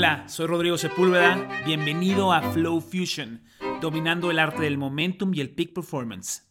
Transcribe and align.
Hola, 0.00 0.26
soy 0.30 0.46
Rodrigo 0.46 0.78
Sepúlveda. 0.78 1.62
Bienvenido 1.66 2.32
a 2.32 2.40
Flow 2.52 2.80
Fusion, 2.80 3.44
dominando 3.82 4.30
el 4.30 4.38
arte 4.38 4.62
del 4.62 4.78
momentum 4.78 5.34
y 5.34 5.42
el 5.42 5.50
peak 5.50 5.74
performance. 5.74 6.50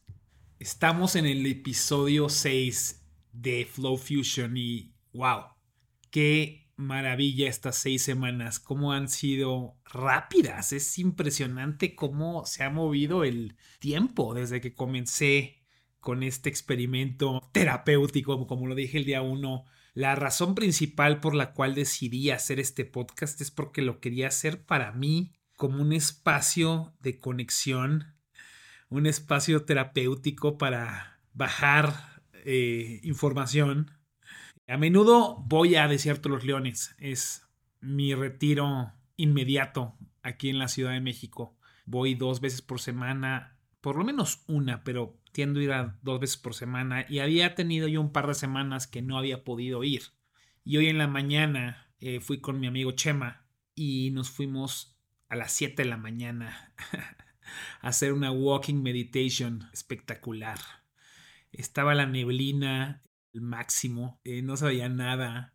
Estamos 0.60 1.16
en 1.16 1.26
el 1.26 1.44
episodio 1.48 2.30
6 2.30 3.04
de 3.34 3.66
Flow 3.66 3.98
Fusion 3.98 4.56
y 4.56 4.94
wow, 5.14 5.46
qué 6.12 6.70
maravilla 6.76 7.50
estas 7.50 7.78
seis 7.78 8.04
semanas, 8.04 8.60
cómo 8.60 8.94
han 8.94 9.10
sido 9.10 9.80
rápidas. 9.84 10.72
Es 10.72 11.00
impresionante 11.00 11.96
cómo 11.96 12.46
se 12.46 12.64
ha 12.64 12.70
movido 12.70 13.24
el 13.24 13.56
tiempo 13.80 14.36
desde 14.36 14.62
que 14.62 14.76
comencé 14.76 15.64
con 16.00 16.22
este 16.22 16.50
experimento 16.50 17.50
terapéutico, 17.52 18.46
como 18.46 18.68
lo 18.68 18.76
dije 18.76 19.00
el 19.00 19.06
día 19.06 19.24
1 19.24 19.66
la 20.00 20.16
razón 20.16 20.56
principal 20.56 21.20
por 21.20 21.36
la 21.36 21.52
cual 21.52 21.76
decidí 21.76 22.30
hacer 22.30 22.58
este 22.58 22.86
podcast 22.86 23.42
es 23.42 23.52
porque 23.52 23.82
lo 23.82 24.00
quería 24.00 24.30
hacer 24.30 24.64
para 24.64 24.94
mí 24.94 25.34
como 25.58 25.82
un 25.82 25.92
espacio 25.92 26.94
de 27.02 27.20
conexión, 27.20 28.16
un 28.88 29.08
espacio 29.08 29.66
terapéutico 29.66 30.58
para 30.58 31.20
bajar 31.34 32.22
eh, 32.46 33.02
información. 33.04 33.92
A 34.70 34.78
menudo 34.78 35.44
voy 35.46 35.76
a 35.76 35.90
Desierto 35.90 36.30
Los 36.30 36.46
Leones, 36.46 36.96
es 36.98 37.46
mi 37.82 38.16
retiro 38.16 38.94
inmediato 39.18 39.98
aquí 40.24 40.50
en 40.50 40.60
la 40.60 40.70
Ciudad 40.70 40.94
de 40.94 41.02
México. 41.02 41.58
Voy 41.86 42.16
dos 42.16 42.40
veces 42.40 42.62
por 42.62 42.80
semana, 42.80 43.58
por 43.82 43.96
lo 43.96 44.04
menos 44.04 44.44
una, 44.48 44.84
pero 44.84 45.20
tiendo 45.32 45.62
ir 45.62 45.72
a 45.72 45.98
dos 46.02 46.20
veces 46.20 46.38
por 46.38 46.54
semana 46.54 47.06
y 47.08 47.20
había 47.20 47.56
tenido 47.56 47.88
yo 47.88 48.02
un 48.02 48.12
par 48.12 48.28
de 48.28 48.34
semanas 48.34 48.88
que 48.88 49.02
no 49.02 49.18
había 49.18 49.44
podido 49.44 49.84
ir. 49.84 50.04
Y 50.64 50.78
hoy 50.78 50.88
en 50.88 50.98
la 50.98 51.08
mañana 51.08 51.94
eh, 52.00 52.20
fui 52.20 52.42
con 52.42 52.60
mi 52.60 52.68
amigo 52.68 52.92
Chema 52.92 53.46
y 53.76 54.12
nos 54.12 54.30
fuimos 54.30 55.00
a 55.30 55.36
las 55.36 55.52
7 55.54 55.84
de 55.84 55.90
la 55.90 55.98
mañana 55.98 56.74
a 57.82 57.88
hacer 57.88 58.14
una 58.14 58.32
walking 58.32 58.82
meditation 58.82 59.70
espectacular. 59.72 60.60
Estaba 61.52 61.96
la 61.96 62.06
neblina, 62.06 63.04
el 63.34 63.42
máximo, 63.42 64.20
eh, 64.24 64.42
no 64.42 64.58
sabía 64.58 64.90
nada 64.90 65.54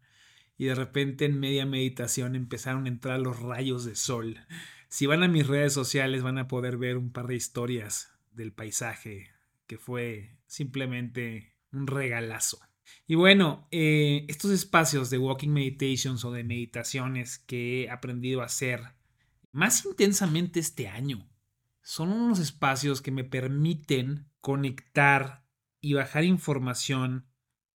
y 0.56 0.66
de 0.66 0.74
repente 0.74 1.24
en 1.24 1.38
media 1.38 1.66
meditación 1.66 2.36
empezaron 2.36 2.86
a 2.86 2.88
entrar 2.88 3.20
los 3.20 3.40
rayos 3.40 3.84
de 3.84 3.96
sol. 3.96 4.46
Si 4.88 5.06
van 5.06 5.24
a 5.24 5.28
mis 5.28 5.46
redes 5.46 5.72
sociales 5.72 6.22
van 6.22 6.38
a 6.38 6.48
poder 6.48 6.76
ver 6.76 6.96
un 6.96 7.12
par 7.12 7.26
de 7.26 7.34
historias 7.34 8.13
del 8.34 8.52
paisaje 8.52 9.30
que 9.66 9.78
fue 9.78 10.38
simplemente 10.46 11.56
un 11.72 11.86
regalazo. 11.86 12.60
Y 13.06 13.14
bueno, 13.14 13.66
eh, 13.70 14.26
estos 14.28 14.50
espacios 14.50 15.10
de 15.10 15.18
walking 15.18 15.48
meditations 15.48 16.24
o 16.24 16.32
de 16.32 16.44
meditaciones 16.44 17.38
que 17.38 17.84
he 17.84 17.90
aprendido 17.90 18.42
a 18.42 18.46
hacer 18.46 18.94
más 19.54 19.84
intensamente 19.84 20.58
este 20.58 20.88
año 20.88 21.30
son 21.80 22.10
unos 22.10 22.40
espacios 22.40 23.00
que 23.00 23.12
me 23.12 23.22
permiten 23.22 24.28
conectar 24.40 25.44
y 25.80 25.92
bajar 25.92 26.24
información 26.24 27.26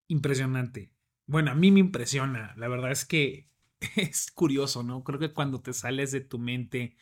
impresionante. 0.07 0.91
Bueno, 1.25 1.51
a 1.51 1.55
mí 1.55 1.71
me 1.71 1.79
impresiona. 1.79 2.53
La 2.57 2.67
verdad 2.67 2.91
es 2.91 3.05
que 3.05 3.49
es 3.95 4.29
curioso, 4.31 4.83
¿no? 4.83 5.03
Creo 5.03 5.19
que 5.19 5.31
cuando 5.31 5.61
te 5.61 5.73
sales 5.73 6.11
de 6.11 6.21
tu 6.21 6.37
mente 6.37 6.97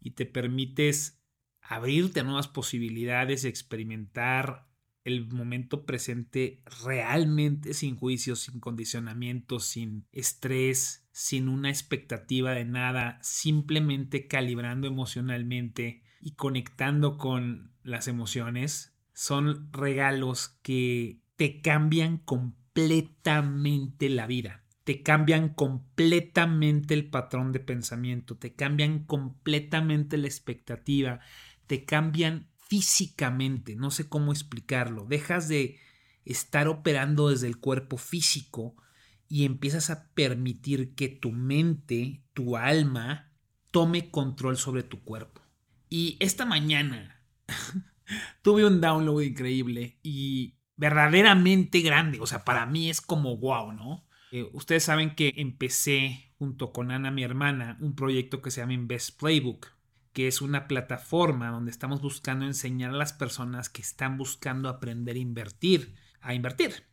y 0.00 0.12
te 0.12 0.26
permites 0.26 1.20
abrirte 1.68 2.20
a 2.20 2.22
nuevas 2.24 2.48
posibilidades, 2.48 3.44
experimentar 3.44 4.66
el 5.04 5.28
momento 5.28 5.84
presente 5.84 6.62
realmente 6.84 7.72
sin 7.72 7.96
juicios, 7.96 8.40
sin 8.40 8.58
condicionamientos, 8.58 9.64
sin 9.64 10.06
estrés, 10.10 11.06
sin 11.12 11.48
una 11.48 11.70
expectativa 11.70 12.52
de 12.52 12.64
nada, 12.64 13.18
simplemente 13.22 14.26
calibrando 14.26 14.88
emocionalmente 14.88 16.02
y 16.20 16.32
conectando 16.32 17.18
con 17.18 17.72
las 17.84 18.08
emociones, 18.08 18.96
son 19.12 19.72
regalos 19.72 20.58
que 20.62 21.20
te 21.36 21.60
cambian 21.60 22.18
completamente 22.18 24.08
la 24.08 24.26
vida 24.26 24.66
te 24.86 25.02
cambian 25.02 25.48
completamente 25.48 26.94
el 26.94 27.10
patrón 27.10 27.50
de 27.50 27.58
pensamiento, 27.58 28.36
te 28.36 28.54
cambian 28.54 29.00
completamente 29.00 30.16
la 30.16 30.28
expectativa, 30.28 31.18
te 31.66 31.84
cambian 31.84 32.48
físicamente, 32.68 33.76
no 33.76 33.90
sé 33.90 34.08
cómo 34.08 34.32
explicarlo, 34.32 35.04
dejas 35.04 35.48
de 35.48 35.78
estar 36.24 36.66
operando 36.68 37.28
desde 37.28 37.46
el 37.46 37.58
cuerpo 37.58 37.96
físico 37.96 38.76
y 39.28 39.44
empiezas 39.44 39.90
a 39.90 40.08
permitir 40.14 40.94
que 40.94 41.08
tu 41.08 41.30
mente, 41.32 42.22
tu 42.34 42.56
alma, 42.56 43.32
tome 43.70 44.10
control 44.10 44.56
sobre 44.56 44.82
tu 44.82 45.02
cuerpo. 45.02 45.42
Y 45.88 46.16
esta 46.20 46.44
mañana 46.44 47.22
tuve 48.42 48.66
un 48.66 48.80
download 48.80 49.22
increíble 49.22 49.98
y 50.02 50.56
verdaderamente 50.76 51.80
grande, 51.80 52.20
o 52.20 52.26
sea, 52.26 52.44
para 52.44 52.66
mí 52.66 52.90
es 52.90 53.00
como 53.00 53.36
wow, 53.36 53.72
¿no? 53.72 54.06
Eh, 54.32 54.48
ustedes 54.52 54.82
saben 54.82 55.14
que 55.14 55.34
empecé 55.36 56.32
junto 56.38 56.72
con 56.72 56.90
Ana, 56.90 57.10
mi 57.10 57.22
hermana, 57.22 57.78
un 57.80 57.94
proyecto 57.94 58.42
que 58.42 58.50
se 58.50 58.60
llama 58.60 58.74
Invest 58.74 59.18
Playbook 59.18 59.75
que 60.16 60.28
es 60.28 60.40
una 60.40 60.66
plataforma 60.66 61.50
donde 61.50 61.70
estamos 61.70 62.00
buscando 62.00 62.46
enseñar 62.46 62.88
a 62.88 62.96
las 62.96 63.12
personas 63.12 63.68
que 63.68 63.82
están 63.82 64.16
buscando 64.16 64.70
aprender 64.70 65.16
a 65.16 65.18
invertir, 65.18 65.94
a 66.22 66.32
invertir. 66.32 66.84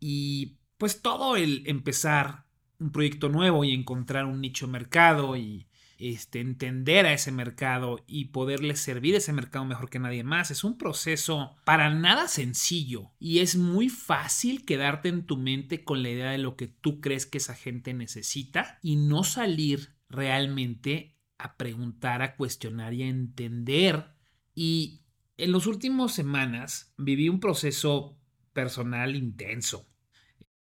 Y 0.00 0.58
pues 0.76 1.00
todo 1.00 1.36
el 1.36 1.62
empezar 1.66 2.46
un 2.80 2.90
proyecto 2.90 3.28
nuevo 3.28 3.62
y 3.62 3.72
encontrar 3.72 4.24
un 4.24 4.40
nicho 4.40 4.66
mercado 4.66 5.36
y 5.36 5.68
este, 5.98 6.40
entender 6.40 7.06
a 7.06 7.12
ese 7.12 7.30
mercado 7.30 8.02
y 8.08 8.24
poderle 8.24 8.74
servir 8.74 9.14
a 9.14 9.18
ese 9.18 9.32
mercado 9.32 9.64
mejor 9.64 9.88
que 9.88 10.00
nadie 10.00 10.24
más. 10.24 10.50
Es 10.50 10.64
un 10.64 10.76
proceso 10.76 11.54
para 11.64 11.94
nada 11.94 12.26
sencillo 12.26 13.12
y 13.20 13.38
es 13.38 13.54
muy 13.54 13.88
fácil 13.88 14.64
quedarte 14.64 15.10
en 15.10 15.26
tu 15.26 15.36
mente 15.36 15.84
con 15.84 16.02
la 16.02 16.10
idea 16.10 16.32
de 16.32 16.38
lo 16.38 16.56
que 16.56 16.66
tú 16.66 17.00
crees 17.00 17.24
que 17.24 17.38
esa 17.38 17.54
gente 17.54 17.94
necesita 17.94 18.80
y 18.82 18.96
no 18.96 19.22
salir 19.22 19.94
realmente 20.08 21.13
a 21.44 21.58
preguntar, 21.58 22.22
a 22.22 22.36
cuestionar 22.36 22.94
y 22.94 23.02
a 23.02 23.08
entender. 23.08 24.06
Y 24.54 25.02
en 25.36 25.52
las 25.52 25.66
últimas 25.66 26.14
semanas 26.14 26.94
viví 26.96 27.28
un 27.28 27.38
proceso 27.38 28.18
personal 28.54 29.14
intenso, 29.14 29.86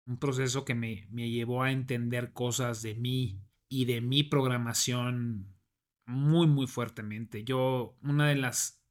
un 0.07 0.19
proceso 0.19 0.65
que 0.65 0.75
me, 0.75 1.07
me 1.13 1.31
llevó 1.31 1.63
a 1.63 1.71
entender 1.71 2.33
cosas 2.33 2.83
de 2.83 2.97
mí 2.97 3.41
y 3.69 3.85
de 3.85 4.01
mi 4.01 4.25
programación 4.25 5.55
muy, 6.05 6.49
muy 6.49 6.67
fuertemente. 6.67 7.45
Yo, 7.45 7.97
una 8.03 8.27
de 8.27 8.37
las 8.37 8.83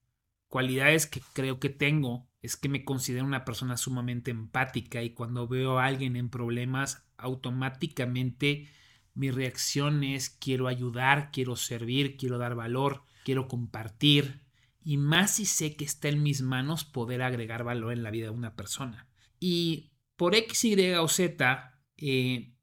cualidades 0.48 1.08
que 1.08 1.22
creo 1.34 1.60
que 1.60 1.70
tengo 1.70 2.30
es 2.42 2.56
que 2.56 2.70
me 2.70 2.86
considero 2.86 3.26
una 3.26 3.44
persona 3.44 3.76
sumamente 3.76 4.32
empática 4.32 5.04
y 5.04 5.10
cuando 5.10 5.46
veo 5.46 5.78
a 5.78 5.86
alguien 5.88 6.16
en 6.16 6.30
problemas, 6.30 7.06
automáticamente 7.18 8.70
mi 9.16 9.32
reacción 9.32 10.04
es 10.04 10.30
quiero 10.30 10.68
ayudar, 10.68 11.32
quiero 11.32 11.56
servir, 11.56 12.18
quiero 12.18 12.38
dar 12.38 12.54
valor, 12.54 13.04
quiero 13.24 13.48
compartir. 13.48 14.42
Y 14.84 14.98
más 14.98 15.38
si 15.38 15.46
sé 15.46 15.76
que 15.76 15.86
está 15.86 16.10
en 16.10 16.22
mis 16.22 16.42
manos 16.42 16.84
poder 16.84 17.24
agregar 17.24 17.64
valor 17.64 17.94
en 17.94 18.04
la 18.04 18.12
vida 18.12 18.26
de 18.26 18.32
una 18.32 18.56
persona. 18.56 19.08
Y 19.40 19.94
por 20.16 20.36
X, 20.36 20.66
Y 20.66 20.94
o 20.94 21.08
Z 21.08 21.80
eh, 21.98 22.54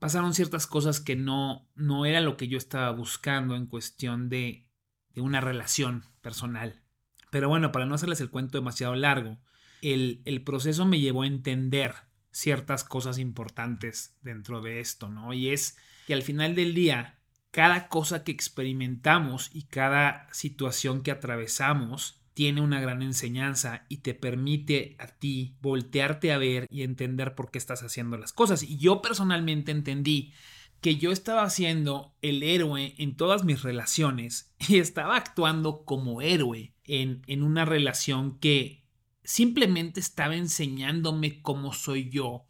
pasaron 0.00 0.34
ciertas 0.34 0.66
cosas 0.66 1.00
que 1.00 1.16
no, 1.16 1.68
no 1.74 2.06
era 2.06 2.20
lo 2.20 2.36
que 2.36 2.48
yo 2.48 2.58
estaba 2.58 2.90
buscando 2.90 3.54
en 3.54 3.66
cuestión 3.66 4.28
de, 4.28 4.66
de 5.14 5.20
una 5.20 5.40
relación 5.40 6.06
personal. 6.22 6.82
Pero 7.30 7.48
bueno, 7.48 7.72
para 7.72 7.86
no 7.86 7.94
hacerles 7.94 8.20
el 8.20 8.30
cuento 8.30 8.58
demasiado 8.58 8.94
largo, 8.96 9.38
el, 9.82 10.22
el 10.24 10.42
proceso 10.42 10.86
me 10.86 10.98
llevó 10.98 11.22
a 11.22 11.26
entender 11.26 11.94
ciertas 12.32 12.84
cosas 12.84 13.18
importantes 13.18 14.16
dentro 14.22 14.60
de 14.60 14.80
esto, 14.80 15.08
¿no? 15.08 15.32
Y 15.32 15.50
es 15.50 15.76
que 16.06 16.14
al 16.14 16.22
final 16.22 16.54
del 16.54 16.74
día, 16.74 17.18
cada 17.50 17.88
cosa 17.88 18.24
que 18.24 18.32
experimentamos 18.32 19.50
y 19.52 19.62
cada 19.62 20.28
situación 20.32 21.02
que 21.02 21.10
atravesamos 21.10 22.20
tiene 22.34 22.60
una 22.60 22.80
gran 22.80 23.02
enseñanza 23.02 23.84
y 23.88 23.98
te 23.98 24.14
permite 24.14 24.96
a 24.98 25.08
ti 25.08 25.56
voltearte 25.60 26.32
a 26.32 26.38
ver 26.38 26.66
y 26.70 26.82
entender 26.82 27.34
por 27.34 27.50
qué 27.50 27.58
estás 27.58 27.82
haciendo 27.82 28.16
las 28.16 28.32
cosas. 28.32 28.62
Y 28.62 28.78
yo 28.78 29.02
personalmente 29.02 29.72
entendí 29.72 30.32
que 30.80 30.96
yo 30.96 31.12
estaba 31.12 31.48
siendo 31.50 32.14
el 32.22 32.42
héroe 32.42 32.94
en 32.98 33.16
todas 33.16 33.44
mis 33.44 33.62
relaciones 33.62 34.54
y 34.68 34.78
estaba 34.78 35.16
actuando 35.16 35.84
como 35.84 36.22
héroe 36.22 36.74
en, 36.84 37.22
en 37.26 37.42
una 37.42 37.64
relación 37.64 38.38
que 38.38 38.86
simplemente 39.22 40.00
estaba 40.00 40.36
enseñándome 40.36 41.42
cómo 41.42 41.72
soy 41.72 42.10
yo. 42.10 42.46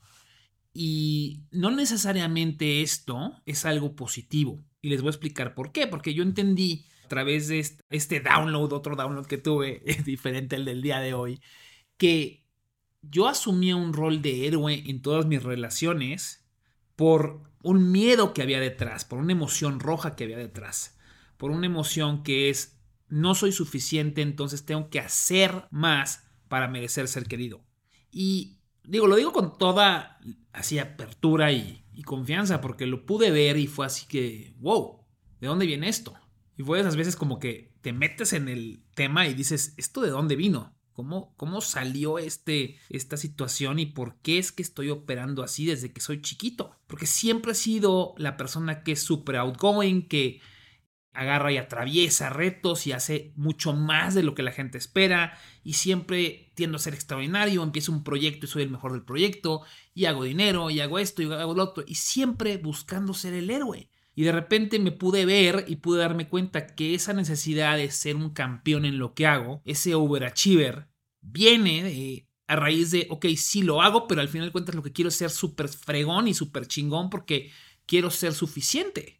Y 0.72 1.44
no 1.50 1.70
necesariamente 1.70 2.82
esto 2.82 3.40
es 3.46 3.64
algo 3.64 3.96
positivo. 3.96 4.62
Y 4.82 4.88
les 4.88 5.02
voy 5.02 5.08
a 5.08 5.10
explicar 5.10 5.54
por 5.54 5.72
qué. 5.72 5.86
Porque 5.86 6.14
yo 6.14 6.22
entendí 6.22 6.86
a 7.04 7.08
través 7.08 7.48
de 7.48 7.66
este 7.90 8.20
download, 8.20 8.72
otro 8.72 8.96
download 8.96 9.26
que 9.26 9.38
tuve, 9.38 9.82
es 9.84 10.04
diferente 10.06 10.56
al 10.56 10.64
del 10.64 10.82
día 10.82 11.00
de 11.00 11.14
hoy, 11.14 11.40
que 11.96 12.44
yo 13.02 13.28
asumía 13.28 13.76
un 13.76 13.92
rol 13.92 14.22
de 14.22 14.46
héroe 14.46 14.84
en 14.86 15.02
todas 15.02 15.26
mis 15.26 15.42
relaciones, 15.42 16.46
por 16.96 17.50
un 17.62 17.90
miedo 17.90 18.34
que 18.34 18.42
había 18.42 18.60
detrás, 18.60 19.04
por 19.04 19.18
una 19.18 19.32
emoción 19.32 19.80
roja 19.80 20.16
que 20.16 20.24
había 20.24 20.36
detrás, 20.36 20.98
por 21.36 21.50
una 21.50 21.66
emoción 21.66 22.22
que 22.22 22.50
es 22.50 22.78
no 23.08 23.34
soy 23.34 23.52
suficiente, 23.52 24.22
entonces 24.22 24.64
tengo 24.64 24.88
que 24.88 25.00
hacer 25.00 25.66
más 25.70 26.24
para 26.48 26.68
merecer 26.68 27.08
ser 27.08 27.26
querido. 27.26 27.64
Y 28.12 28.59
digo, 28.84 29.06
lo 29.06 29.16
digo 29.16 29.32
con 29.32 29.56
toda 29.56 30.18
así 30.52 30.78
apertura 30.78 31.52
y, 31.52 31.84
confianza, 32.06 32.62
porque 32.62 32.86
lo 32.86 33.04
pude 33.04 33.30
ver 33.30 33.58
y 33.58 33.66
fue 33.66 33.84
así 33.84 34.06
que, 34.06 34.54
wow, 34.58 35.04
¿de 35.38 35.48
dónde 35.48 35.66
viene 35.66 35.90
esto? 35.90 36.14
Y 36.56 36.62
fue 36.62 36.80
esas 36.80 36.96
veces 36.96 37.14
como 37.14 37.38
que 37.38 37.74
te 37.82 37.92
metes 37.92 38.32
en 38.32 38.48
el 38.48 38.82
tema 38.94 39.28
y 39.28 39.34
dices, 39.34 39.74
¿esto 39.76 40.00
de 40.00 40.08
dónde 40.08 40.34
vino? 40.34 40.74
¿Cómo, 40.94 41.34
cómo 41.36 41.60
salió 41.60 42.18
este, 42.18 42.78
esta 42.88 43.18
situación 43.18 43.78
y 43.78 43.86
por 43.86 44.16
qué 44.22 44.38
es 44.38 44.50
que 44.50 44.62
estoy 44.62 44.88
operando 44.88 45.42
así 45.42 45.66
desde 45.66 45.92
que 45.92 46.00
soy 46.00 46.22
chiquito? 46.22 46.74
Porque 46.86 47.06
siempre 47.06 47.52
he 47.52 47.54
sido 47.54 48.14
la 48.16 48.38
persona 48.38 48.82
que 48.82 48.92
es 48.92 49.02
súper 49.02 49.36
outgoing, 49.36 50.08
que 50.08 50.40
agarra 51.20 51.52
y 51.52 51.58
atraviesa 51.58 52.30
retos 52.30 52.86
y 52.86 52.92
hace 52.92 53.34
mucho 53.36 53.74
más 53.74 54.14
de 54.14 54.22
lo 54.22 54.34
que 54.34 54.42
la 54.42 54.52
gente 54.52 54.78
espera 54.78 55.38
y 55.62 55.74
siempre 55.74 56.50
tiendo 56.54 56.76
a 56.76 56.80
ser 56.80 56.94
extraordinario, 56.94 57.62
empiezo 57.62 57.92
un 57.92 58.02
proyecto 58.02 58.46
y 58.46 58.48
soy 58.48 58.62
el 58.62 58.70
mejor 58.70 58.92
del 58.92 59.04
proyecto 59.04 59.60
y 59.92 60.06
hago 60.06 60.24
dinero 60.24 60.70
y 60.70 60.80
hago 60.80 60.98
esto 60.98 61.20
y 61.20 61.30
hago 61.30 61.52
lo 61.52 61.62
otro 61.62 61.84
y 61.86 61.96
siempre 61.96 62.56
buscando 62.56 63.12
ser 63.12 63.34
el 63.34 63.50
héroe. 63.50 63.90
Y 64.14 64.22
de 64.22 64.32
repente 64.32 64.78
me 64.78 64.92
pude 64.92 65.26
ver 65.26 65.66
y 65.68 65.76
pude 65.76 66.00
darme 66.00 66.26
cuenta 66.26 66.74
que 66.74 66.94
esa 66.94 67.12
necesidad 67.12 67.76
de 67.76 67.90
ser 67.90 68.16
un 68.16 68.30
campeón 68.30 68.86
en 68.86 68.98
lo 68.98 69.12
que 69.12 69.26
hago, 69.26 69.60
ese 69.66 69.94
overachiever, 69.94 70.88
viene 71.20 72.26
a 72.46 72.56
raíz 72.56 72.92
de, 72.92 73.06
ok, 73.10 73.26
sí 73.36 73.62
lo 73.62 73.82
hago, 73.82 74.08
pero 74.08 74.22
al 74.22 74.28
final 74.28 74.48
de 74.48 74.52
cuentas 74.52 74.74
lo 74.74 74.82
que 74.82 74.92
quiero 74.92 75.10
es 75.10 75.16
ser 75.16 75.30
súper 75.30 75.68
fregón 75.68 76.28
y 76.28 76.34
súper 76.34 76.66
chingón 76.66 77.10
porque 77.10 77.50
quiero 77.84 78.10
ser 78.10 78.32
suficiente. 78.32 79.19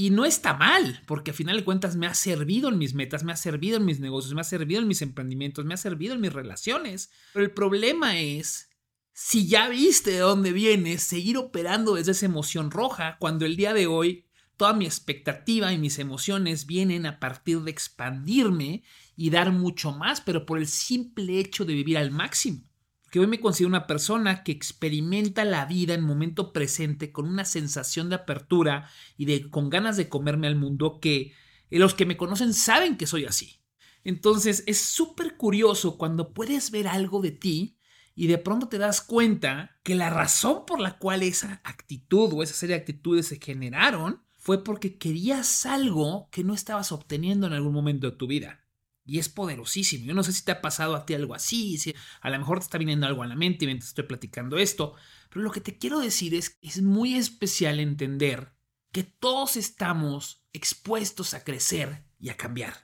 Y 0.00 0.10
no 0.10 0.24
está 0.24 0.54
mal, 0.54 1.02
porque 1.08 1.32
al 1.32 1.36
final 1.36 1.56
de 1.56 1.64
cuentas 1.64 1.96
me 1.96 2.06
ha 2.06 2.14
servido 2.14 2.68
en 2.68 2.78
mis 2.78 2.94
metas, 2.94 3.24
me 3.24 3.32
ha 3.32 3.36
servido 3.36 3.78
en 3.78 3.84
mis 3.84 3.98
negocios, 3.98 4.32
me 4.32 4.42
ha 4.42 4.44
servido 4.44 4.80
en 4.80 4.86
mis 4.86 5.02
emprendimientos, 5.02 5.64
me 5.64 5.74
ha 5.74 5.76
servido 5.76 6.14
en 6.14 6.20
mis 6.20 6.32
relaciones. 6.32 7.10
Pero 7.32 7.44
el 7.44 7.50
problema 7.50 8.20
es, 8.20 8.70
si 9.12 9.48
ya 9.48 9.68
viste 9.68 10.12
de 10.12 10.18
dónde 10.18 10.52
vienes, 10.52 11.02
seguir 11.02 11.36
operando 11.36 11.96
desde 11.96 12.12
esa 12.12 12.26
emoción 12.26 12.70
roja, 12.70 13.16
cuando 13.18 13.44
el 13.44 13.56
día 13.56 13.74
de 13.74 13.88
hoy 13.88 14.24
toda 14.56 14.72
mi 14.72 14.84
expectativa 14.84 15.72
y 15.72 15.78
mis 15.78 15.98
emociones 15.98 16.66
vienen 16.66 17.04
a 17.04 17.18
partir 17.18 17.62
de 17.62 17.72
expandirme 17.72 18.84
y 19.16 19.30
dar 19.30 19.50
mucho 19.50 19.90
más, 19.90 20.20
pero 20.20 20.46
por 20.46 20.58
el 20.58 20.68
simple 20.68 21.40
hecho 21.40 21.64
de 21.64 21.74
vivir 21.74 21.98
al 21.98 22.12
máximo. 22.12 22.67
Porque 23.08 23.20
hoy 23.20 23.26
me 23.26 23.40
considero 23.40 23.70
una 23.70 23.86
persona 23.86 24.44
que 24.44 24.52
experimenta 24.52 25.46
la 25.46 25.64
vida 25.64 25.94
en 25.94 26.02
momento 26.02 26.52
presente 26.52 27.10
con 27.10 27.26
una 27.26 27.46
sensación 27.46 28.10
de 28.10 28.16
apertura 28.16 28.90
y 29.16 29.24
de 29.24 29.48
con 29.48 29.70
ganas 29.70 29.96
de 29.96 30.10
comerme 30.10 30.46
al 30.46 30.56
mundo 30.56 31.00
que 31.00 31.32
los 31.70 31.94
que 31.94 32.04
me 32.04 32.18
conocen 32.18 32.52
saben 32.52 32.98
que 32.98 33.06
soy 33.06 33.24
así. 33.24 33.60
Entonces 34.04 34.62
es 34.66 34.76
súper 34.76 35.38
curioso 35.38 35.96
cuando 35.96 36.34
puedes 36.34 36.70
ver 36.70 36.86
algo 36.86 37.22
de 37.22 37.30
ti 37.30 37.78
y 38.14 38.26
de 38.26 38.36
pronto 38.36 38.68
te 38.68 38.76
das 38.76 39.00
cuenta 39.00 39.78
que 39.84 39.94
la 39.94 40.10
razón 40.10 40.66
por 40.66 40.78
la 40.78 40.98
cual 40.98 41.22
esa 41.22 41.62
actitud 41.64 42.34
o 42.34 42.42
esa 42.42 42.52
serie 42.52 42.76
de 42.76 42.82
actitudes 42.82 43.28
se 43.28 43.40
generaron 43.40 44.22
fue 44.36 44.62
porque 44.62 44.98
querías 44.98 45.64
algo 45.64 46.28
que 46.30 46.44
no 46.44 46.52
estabas 46.52 46.92
obteniendo 46.92 47.46
en 47.46 47.54
algún 47.54 47.72
momento 47.72 48.10
de 48.10 48.16
tu 48.18 48.26
vida. 48.26 48.67
Y 49.08 49.18
es 49.18 49.30
poderosísimo. 49.30 50.04
Yo 50.04 50.12
no 50.12 50.22
sé 50.22 50.34
si 50.34 50.44
te 50.44 50.52
ha 50.52 50.60
pasado 50.60 50.94
a 50.94 51.06
ti 51.06 51.14
algo 51.14 51.34
así, 51.34 51.78
si 51.78 51.94
a 52.20 52.28
lo 52.28 52.38
mejor 52.38 52.58
te 52.58 52.64
está 52.64 52.76
viniendo 52.76 53.06
algo 53.06 53.22
a 53.22 53.26
la 53.26 53.36
mente 53.36 53.64
mientras 53.64 53.88
estoy 53.88 54.04
platicando 54.04 54.58
esto, 54.58 54.96
pero 55.30 55.42
lo 55.42 55.50
que 55.50 55.62
te 55.62 55.78
quiero 55.78 55.98
decir 55.98 56.34
es 56.34 56.50
que 56.50 56.68
es 56.68 56.82
muy 56.82 57.14
especial 57.14 57.80
entender 57.80 58.52
que 58.92 59.04
todos 59.04 59.56
estamos 59.56 60.44
expuestos 60.52 61.32
a 61.32 61.42
crecer 61.42 62.04
y 62.20 62.28
a 62.28 62.36
cambiar. 62.36 62.74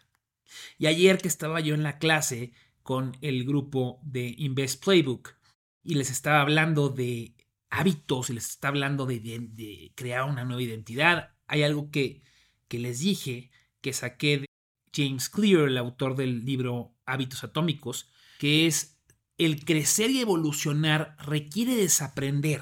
Y 0.78 0.86
ayer 0.86 1.18
que 1.18 1.28
estaba 1.28 1.60
yo 1.60 1.74
en 1.74 1.82
la 1.82 1.98
clase 1.98 2.54
con 2.82 3.18
el 3.20 3.44
grupo 3.44 4.00
de 4.02 4.34
Invest 4.38 4.82
Playbook 4.82 5.34
y 5.82 5.96
les 5.96 6.10
estaba 6.10 6.40
hablando 6.40 6.88
de 6.88 7.34
hábitos 7.68 8.30
y 8.30 8.32
les 8.32 8.48
estaba 8.48 8.70
hablando 8.70 9.04
de, 9.04 9.20
de 9.20 9.92
crear 9.94 10.24
una 10.24 10.46
nueva 10.46 10.62
identidad, 10.62 11.34
hay 11.46 11.64
algo 11.64 11.90
que, 11.90 12.22
que 12.68 12.78
les 12.78 13.00
dije 13.00 13.50
que 13.82 13.92
saqué 13.92 14.46
James 14.94 15.28
Clear, 15.28 15.68
el 15.68 15.78
autor 15.78 16.16
del 16.16 16.44
libro 16.44 16.94
Hábitos 17.04 17.44
Atómicos, 17.44 18.10
que 18.38 18.66
es 18.66 18.98
el 19.38 19.64
crecer 19.64 20.10
y 20.10 20.20
evolucionar 20.20 21.16
requiere 21.18 21.74
desaprender. 21.74 22.60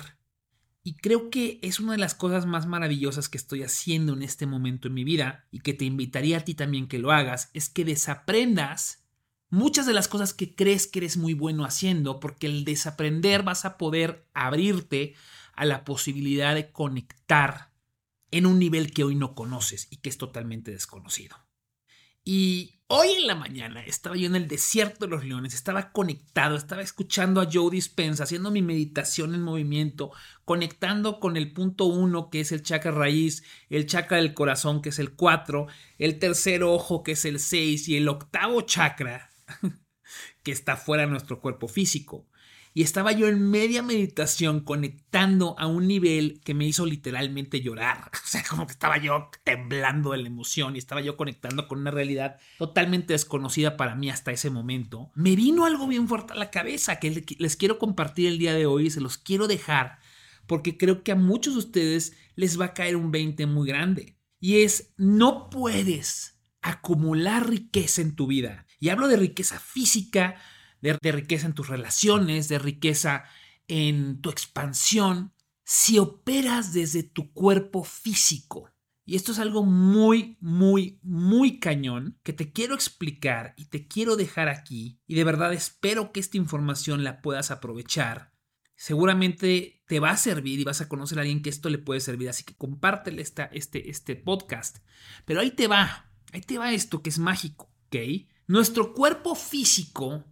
Y 0.82 0.96
creo 0.96 1.30
que 1.30 1.60
es 1.62 1.78
una 1.78 1.92
de 1.92 1.98
las 1.98 2.14
cosas 2.14 2.46
más 2.46 2.66
maravillosas 2.66 3.28
que 3.28 3.38
estoy 3.38 3.62
haciendo 3.62 4.14
en 4.14 4.22
este 4.22 4.46
momento 4.46 4.88
en 4.88 4.94
mi 4.94 5.04
vida 5.04 5.46
y 5.50 5.60
que 5.60 5.74
te 5.74 5.84
invitaría 5.84 6.38
a 6.38 6.44
ti 6.44 6.54
también 6.54 6.88
que 6.88 6.98
lo 6.98 7.12
hagas, 7.12 7.50
es 7.54 7.68
que 7.68 7.84
desaprendas 7.84 9.04
muchas 9.48 9.86
de 9.86 9.92
las 9.92 10.08
cosas 10.08 10.32
que 10.34 10.54
crees 10.56 10.86
que 10.86 11.00
eres 11.00 11.16
muy 11.16 11.34
bueno 11.34 11.64
haciendo, 11.64 12.18
porque 12.18 12.46
el 12.46 12.64
desaprender 12.64 13.42
vas 13.42 13.64
a 13.64 13.76
poder 13.76 14.26
abrirte 14.32 15.14
a 15.52 15.66
la 15.66 15.84
posibilidad 15.84 16.54
de 16.54 16.72
conectar 16.72 17.70
en 18.30 18.46
un 18.46 18.58
nivel 18.58 18.92
que 18.92 19.04
hoy 19.04 19.14
no 19.14 19.34
conoces 19.34 19.86
y 19.90 19.98
que 19.98 20.08
es 20.08 20.18
totalmente 20.18 20.70
desconocido. 20.70 21.36
Y 22.24 22.80
hoy 22.86 23.08
en 23.18 23.26
la 23.26 23.34
mañana 23.34 23.82
estaba 23.84 24.16
yo 24.16 24.26
en 24.26 24.36
el 24.36 24.46
desierto 24.46 25.06
de 25.06 25.10
los 25.10 25.24
leones, 25.24 25.54
estaba 25.54 25.90
conectado, 25.90 26.56
estaba 26.56 26.82
escuchando 26.82 27.40
a 27.40 27.48
Joe 27.52 27.70
Dispensa, 27.70 28.24
haciendo 28.24 28.50
mi 28.50 28.62
meditación 28.62 29.34
en 29.34 29.42
movimiento, 29.42 30.12
conectando 30.44 31.18
con 31.18 31.36
el 31.36 31.52
punto 31.52 31.86
uno, 31.86 32.30
que 32.30 32.40
es 32.40 32.52
el 32.52 32.62
chakra 32.62 32.92
raíz, 32.92 33.42
el 33.70 33.86
chakra 33.86 34.18
del 34.18 34.34
corazón, 34.34 34.82
que 34.82 34.90
es 34.90 35.00
el 35.00 35.14
4, 35.14 35.66
el 35.98 36.18
tercer 36.20 36.62
ojo, 36.62 37.02
que 37.02 37.12
es 37.12 37.24
el 37.24 37.40
6, 37.40 37.88
y 37.88 37.96
el 37.96 38.08
octavo 38.08 38.62
chakra, 38.62 39.30
que 40.44 40.52
está 40.52 40.76
fuera 40.76 41.04
de 41.04 41.10
nuestro 41.10 41.40
cuerpo 41.40 41.66
físico 41.66 42.28
y 42.74 42.82
estaba 42.82 43.12
yo 43.12 43.28
en 43.28 43.50
media 43.50 43.82
meditación 43.82 44.60
conectando 44.60 45.54
a 45.58 45.66
un 45.66 45.86
nivel 45.86 46.40
que 46.42 46.54
me 46.54 46.66
hizo 46.66 46.86
literalmente 46.86 47.60
llorar. 47.60 48.10
O 48.24 48.28
sea, 48.32 48.44
como 48.48 48.66
que 48.66 48.72
estaba 48.72 48.96
yo 48.96 49.28
temblando 49.44 50.12
de 50.12 50.18
la 50.18 50.28
emoción 50.28 50.74
y 50.74 50.78
estaba 50.78 51.02
yo 51.02 51.18
conectando 51.18 51.68
con 51.68 51.80
una 51.80 51.90
realidad 51.90 52.38
totalmente 52.56 53.12
desconocida 53.12 53.76
para 53.76 53.94
mí 53.94 54.08
hasta 54.08 54.32
ese 54.32 54.48
momento. 54.48 55.10
Me 55.14 55.36
vino 55.36 55.66
algo 55.66 55.86
bien 55.86 56.08
fuerte 56.08 56.32
a 56.32 56.36
la 56.36 56.50
cabeza 56.50 56.96
que 56.96 57.24
les 57.38 57.56
quiero 57.56 57.78
compartir 57.78 58.28
el 58.28 58.38
día 58.38 58.54
de 58.54 58.64
hoy 58.64 58.86
y 58.86 58.90
se 58.90 59.02
los 59.02 59.18
quiero 59.18 59.48
dejar 59.48 59.98
porque 60.46 60.76
creo 60.76 61.02
que 61.02 61.12
a 61.12 61.16
muchos 61.16 61.54
de 61.54 61.60
ustedes 61.60 62.16
les 62.36 62.60
va 62.60 62.66
a 62.66 62.74
caer 62.74 62.96
un 62.96 63.10
20 63.10 63.46
muy 63.46 63.68
grande. 63.68 64.18
Y 64.40 64.62
es, 64.62 64.92
no 64.96 65.50
puedes 65.50 66.40
acumular 66.62 67.48
riqueza 67.48 68.02
en 68.02 68.14
tu 68.14 68.26
vida. 68.26 68.66
Y 68.80 68.88
hablo 68.88 69.08
de 69.08 69.16
riqueza 69.16 69.60
física, 69.60 70.36
de, 70.82 71.12
riqueza 71.12 71.46
en 71.46 71.54
tus 71.54 71.68
relaciones, 71.68 72.48
de 72.48 72.58
riqueza 72.58 73.24
en 73.68 74.20
tu 74.20 74.30
expansión, 74.30 75.32
si 75.64 75.98
operas 75.98 76.72
desde 76.72 77.04
tu 77.04 77.32
cuerpo 77.32 77.84
físico. 77.84 78.70
Y 79.04 79.16
esto 79.16 79.32
es 79.32 79.38
algo 79.38 79.64
muy, 79.64 80.36
muy, 80.40 80.98
muy 81.02 81.58
cañón 81.58 82.18
que 82.22 82.32
te 82.32 82.52
quiero 82.52 82.74
explicar 82.74 83.54
y 83.56 83.66
te 83.66 83.86
quiero 83.86 84.16
dejar 84.16 84.48
aquí. 84.48 85.00
Y 85.06 85.14
de 85.14 85.24
verdad 85.24 85.52
espero 85.52 86.12
que 86.12 86.20
esta 86.20 86.36
información 86.36 87.02
la 87.02 87.20
puedas 87.20 87.50
aprovechar. 87.50 88.32
Seguramente 88.76 89.82
te 89.86 90.00
va 90.00 90.10
a 90.10 90.16
servir 90.16 90.58
y 90.58 90.64
vas 90.64 90.80
a 90.80 90.88
conocer 90.88 91.18
a 91.18 91.22
alguien 91.22 91.42
que 91.42 91.50
esto 91.50 91.68
le 91.68 91.78
puede 91.78 92.00
servir. 92.00 92.28
Así 92.28 92.44
que 92.44 92.56
compártele 92.56 93.22
esta, 93.22 93.44
este, 93.44 93.90
este 93.90 94.16
podcast. 94.16 94.78
Pero 95.24 95.40
ahí 95.40 95.52
te 95.52 95.68
va, 95.68 96.10
ahí 96.32 96.40
te 96.40 96.58
va 96.58 96.72
esto 96.72 97.02
que 97.02 97.10
es 97.10 97.18
mágico, 97.18 97.72
¿ok? 97.86 97.96
Nuestro 98.46 98.92
cuerpo 98.92 99.34
físico 99.34 100.24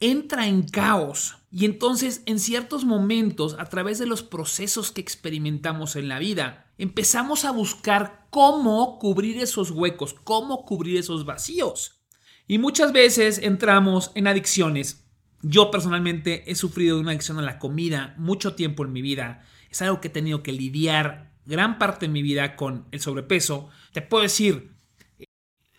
entra 0.00 0.46
en 0.46 0.62
caos. 0.62 1.36
Y 1.50 1.64
entonces 1.64 2.22
en 2.26 2.38
ciertos 2.38 2.84
momentos, 2.84 3.56
a 3.58 3.66
través 3.66 3.98
de 3.98 4.06
los 4.06 4.22
procesos 4.22 4.92
que 4.92 5.00
experimentamos 5.00 5.96
en 5.96 6.08
la 6.08 6.18
vida, 6.18 6.66
empezamos 6.78 7.44
a 7.44 7.50
buscar 7.50 8.26
cómo 8.30 8.98
cubrir 8.98 9.38
esos 9.38 9.70
huecos, 9.70 10.14
cómo 10.14 10.64
cubrir 10.64 10.98
esos 10.98 11.24
vacíos. 11.24 12.00
Y 12.46 12.58
muchas 12.58 12.92
veces 12.92 13.38
entramos 13.38 14.12
en 14.14 14.26
adicciones. 14.26 15.04
Yo 15.42 15.70
personalmente 15.70 16.50
he 16.50 16.54
sufrido 16.54 16.96
de 16.96 17.02
una 17.02 17.10
adicción 17.12 17.38
a 17.38 17.42
la 17.42 17.58
comida 17.58 18.14
mucho 18.18 18.54
tiempo 18.54 18.84
en 18.84 18.92
mi 18.92 19.02
vida. 19.02 19.44
Es 19.70 19.82
algo 19.82 20.00
que 20.00 20.08
he 20.08 20.10
tenido 20.10 20.42
que 20.42 20.52
lidiar 20.52 21.32
gran 21.44 21.78
parte 21.78 22.06
de 22.06 22.12
mi 22.12 22.22
vida 22.22 22.56
con 22.56 22.86
el 22.90 23.00
sobrepeso. 23.00 23.68
Te 23.92 24.02
puedo 24.02 24.22
decir, 24.22 24.76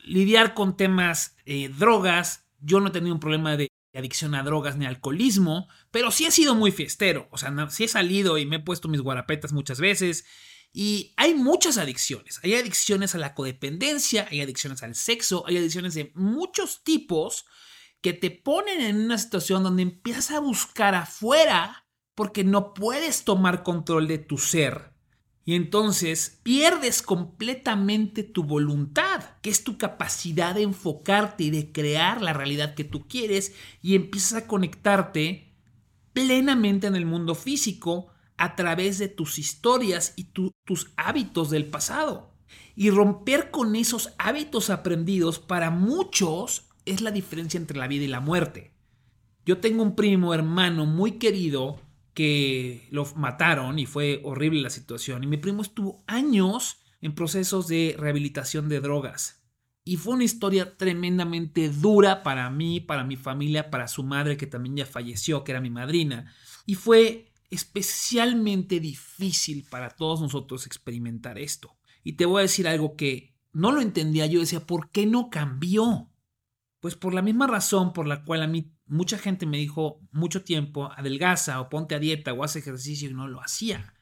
lidiar 0.04 0.54
con 0.54 0.76
temas 0.76 1.36
eh, 1.46 1.70
drogas. 1.70 2.46
Yo 2.60 2.80
no 2.80 2.88
he 2.88 2.92
tenido 2.92 3.14
un 3.14 3.20
problema 3.20 3.56
de 3.56 3.68
adicción 3.98 4.36
a 4.36 4.44
drogas 4.44 4.78
ni 4.78 4.86
alcoholismo, 4.86 5.68
pero 5.92 6.12
sí 6.12 6.26
he 6.26 6.32
sido 6.32 6.56
muy 6.56 6.72
fiestero, 6.72 7.28
o 7.32 7.38
sea, 7.38 7.54
sí 7.70 7.86
he 7.86 7.88
salido 7.88 8.38
y 8.38 8.46
me 8.46 8.58
he 8.58 8.60
puesto 8.60 8.88
mis 8.88 9.02
guarapetas 9.02 9.54
muchas 9.54 9.80
veces. 9.80 10.26
Y 10.74 11.14
hay 11.18 11.34
muchas 11.34 11.78
adicciones. 11.78 12.40
Hay 12.44 12.54
adicciones 12.54 13.16
a 13.16 13.18
la 13.18 13.34
codependencia, 13.34 14.28
hay 14.30 14.42
adicciones 14.42 14.84
al 14.84 14.96
sexo, 14.96 15.46
hay 15.48 15.58
adicciones 15.58 15.94
de 15.94 16.12
muchos 16.14 16.84
tipos 16.84 17.46
que 18.02 18.14
te 18.14 18.30
ponen 18.30 18.82
en 18.82 18.98
una 18.98 19.18
situación 19.18 19.64
donde 19.64 19.84
empiezas 19.84 20.32
a 20.32 20.40
buscar 20.40 20.94
afuera 20.94 21.88
porque 22.14 22.44
no 22.44 22.74
puedes 22.74 23.24
tomar 23.24 23.64
control 23.64 24.08
de 24.08 24.18
tu 24.18 24.38
ser 24.38 24.97
Y 25.48 25.56
entonces 25.56 26.42
pierdes 26.44 27.02
completamente 27.02 28.24
tu 28.24 28.44
voluntad, 28.44 29.24
que 29.42 29.50
es 29.50 29.64
tu 29.64 29.78
capacidad 29.78 30.54
de 30.54 30.64
enfocarte 30.64 31.46
y 31.46 31.52
de 31.52 31.72
crear 31.72 32.22
la 32.22 32.34
realidad 32.34 32.76
que 32.76 32.84
tú 32.84 33.08
quieres 33.08 33.54
y 33.82 33.96
empiezas 33.96 34.44
a 34.44 34.48
conectarte 34.48 35.54
plenamente 36.12 36.88
en 36.88 36.98
el 36.98 37.06
mundo 37.06 37.34
físico 37.34 38.08
a 38.36 38.58
través 38.58 38.98
de 38.98 39.08
tus 39.08 39.40
historias 39.40 40.12
y 40.18 40.26
tus 40.66 40.92
hábitos 40.98 41.50
del 41.50 41.68
pasado. 41.68 42.34
Y 42.76 42.90
romper 42.90 43.50
con 43.50 43.78
esos 43.78 44.14
hábitos 44.18 44.70
aprendidos 44.70 45.40
para 45.40 45.72
muchos 45.72 46.66
es 46.84 47.00
la 47.00 47.12
diferencia 47.12 47.58
entre 47.58 47.78
la 47.78 47.88
vida 47.88 48.04
y 48.04 48.10
la 48.10 48.20
muerte. 48.20 48.74
Yo 49.46 49.60
tengo 49.60 49.82
un 49.82 49.96
primo 49.96 50.34
hermano 50.34 50.86
muy 50.86 51.14
querido 51.14 51.80
que 52.18 52.88
lo 52.90 53.06
mataron 53.16 53.78
y 53.78 53.86
fue 53.86 54.22
horrible 54.24 54.64
la 54.64 54.72
situación. 54.72 55.24
Y 55.24 55.28
mi 55.28 55.38
primo 55.38 55.62
estuvo 55.62 56.04
años 56.08 56.80
en 57.00 57.14
procesos 57.14 57.68
de 57.68 57.96
rehabilitación 57.96 58.70
de 58.70 58.80
drogas. 58.80 59.44
Y 59.84 59.98
fue 59.98 60.16
una 60.16 60.24
historia 60.24 60.76
tremendamente 60.78 61.70
dura 61.70 62.24
para 62.24 62.50
mí, 62.50 62.80
para 62.80 63.04
mi 63.04 63.18
familia, 63.18 63.70
para 63.70 63.88
su 63.88 64.02
madre 64.02 64.36
que 64.36 64.48
también 64.48 64.78
ya 64.78 64.88
falleció, 64.88 65.44
que 65.44 65.52
era 65.52 65.62
mi 65.62 65.70
madrina. 65.70 66.34
Y 66.66 66.74
fue 66.74 67.32
especialmente 67.52 68.80
difícil 68.80 69.68
para 69.70 69.92
todos 69.92 70.20
nosotros 70.20 70.66
experimentar 70.66 71.38
esto. 71.38 71.78
Y 72.04 72.14
te 72.14 72.26
voy 72.26 72.40
a 72.40 72.42
decir 72.42 72.68
algo 72.68 72.96
que 72.96 73.36
no 73.54 73.72
lo 73.72 73.80
entendía. 73.80 74.26
Yo 74.26 74.40
decía, 74.40 74.66
¿por 74.66 74.90
qué 74.90 75.06
no 75.06 75.30
cambió? 75.30 76.10
Pues 76.88 76.96
por 76.96 77.14
la 77.14 77.22
misma 77.22 77.48
razón 77.48 77.92
por 77.92 78.08
la 78.08 78.24
cual 78.24 78.42
a 78.42 78.48
mí 78.48 78.72
mucha 78.86 79.18
gente 79.18 79.46
me 79.46 79.58
dijo 79.58 80.00
mucho 80.14 80.46
tiempo, 80.46 80.90
adelgaza 80.96 81.60
o 81.60 81.68
ponte 81.68 81.96
a 81.96 82.00
dieta 82.00 82.32
o 82.32 82.46
haz 82.46 82.56
ejercicio 82.56 83.10
y 83.10 83.14
no 83.14 83.28
lo 83.28 83.42
hacía. 83.42 83.94